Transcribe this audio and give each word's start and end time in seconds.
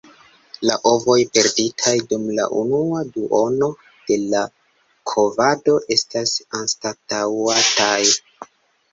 La 0.67 0.75
ovoj 0.91 1.15
perditaj 1.37 1.91
dum 2.13 2.23
la 2.37 2.45
unua 2.61 3.01
duono 3.17 3.67
de 4.11 4.17
la 4.21 4.41
kovado 5.11 5.75
estas 5.97 6.33
anstataŭataj. 6.61 8.01